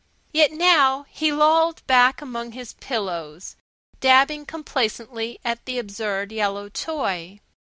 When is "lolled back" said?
1.31-2.23